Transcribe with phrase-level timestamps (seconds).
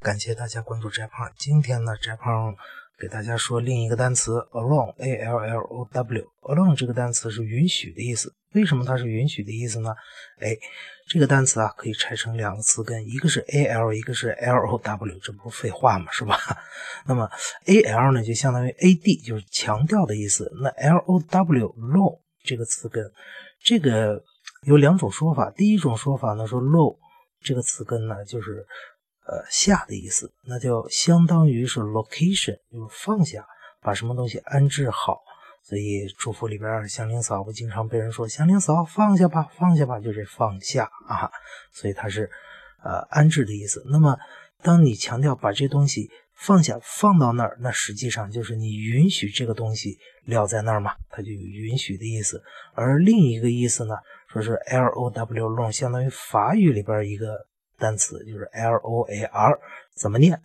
[0.00, 1.32] 感谢大家关注翟胖。
[1.36, 2.54] 今天呢，翟胖
[2.98, 6.24] 给大家说另一个单词 allow，a l l o w。
[6.42, 8.32] allow 这个单词是允许的意思。
[8.52, 9.94] 为什么它是允许的意思呢？
[10.38, 10.56] 哎，
[11.08, 16.12] 这个单词啊可以拆成两个词根，一个是 a l，一个是 l o w，这不废话吗？
[16.12, 16.38] 是吧？
[17.06, 17.28] 那么
[17.64, 20.52] a l 呢就相当于 a d，就是强调的意思。
[20.62, 23.10] 那 l o w low 这个词根，
[23.60, 24.22] 这个
[24.62, 25.50] 有两种说法。
[25.50, 26.96] 第一种说法呢说 low
[27.42, 28.64] 这个词根呢就是。
[29.28, 33.44] 呃，下的意思，那就相当于是 location，就是放下，
[33.82, 35.18] 把什么东西安置好。
[35.64, 41.28] 所以祝福里边祥林嫂不经常被人说祥林嫂放下吧，放下吧，就是放下啊。
[41.72, 42.30] 所以它是
[42.84, 43.82] 呃安置的意思。
[43.90, 44.16] 那么
[44.62, 52.40] 当你强调把这东西放下，放到那儿，那实际上就是你允许这个东西撂在那儿嘛，它就有允许的意思。
[52.74, 53.96] 而另一个意思呢，
[54.28, 57.44] 说是 l o w long，相当于法语里边一个。
[57.78, 59.58] 单词就是 L O A R，
[59.94, 60.40] 怎么念？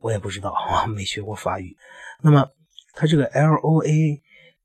[0.00, 1.76] 我也不知道，我没学过法语。
[2.20, 2.50] 那么
[2.94, 4.22] 它这个 L O A，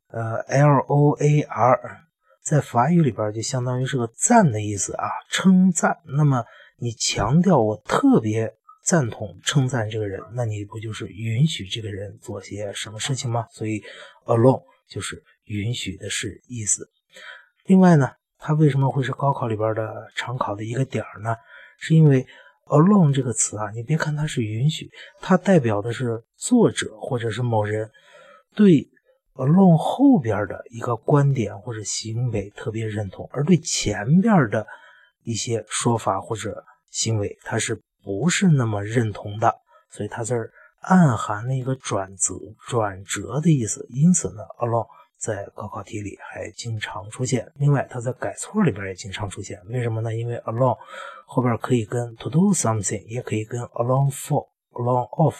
[0.07, 1.79] 呃，L O A R，
[2.41, 5.99] 在法语里边就相当于是个赞的意思啊，称赞。
[6.05, 6.43] 那么
[6.77, 13.45] 你强调我特别赞同、称赞这个人，那你不就是允许这个人做些什么事情吗？
[13.51, 13.83] 所以
[14.25, 16.89] alone 就是允许的是意思。
[17.65, 21.35] 另外呢，它为什么会是高考里边的常考的一个点儿呢？
[21.79, 22.27] 是因为
[22.65, 27.89] alone 这个词啊，你别看它是允许，它代表的是作者或者是某人
[28.53, 28.87] 对
[29.35, 34.67] alone 后边的一个观点或者行为特别认同，而对前边的
[35.23, 39.55] 一些说法或者行为，它是不是那么认同的？
[39.89, 42.35] 所以它这儿暗含了一个转折、
[42.67, 43.87] 转折的意思。
[43.89, 44.87] 因此呢，alone。
[45.19, 49.61] 在高考题里还经常出现，另外它在改错里边也经常出现。
[49.67, 50.15] 为什么呢？
[50.15, 50.77] 因为 along
[51.25, 55.35] 后边可以跟 to do something，也可以跟 along for，along of，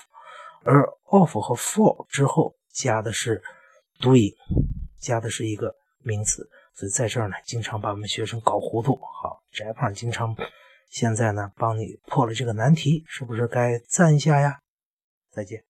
[0.64, 3.42] 而 of 和 for 之后加的是
[4.02, 4.36] doing，
[5.00, 9.00] 加的是一个名词，所以在这儿呢，经常把我们学生搞糊涂。
[9.24, 10.36] 好，翟胖经常
[10.90, 14.60] 现在呢帮你破了这个难题，是不是该赞一下呀？
[15.32, 15.69] 再见。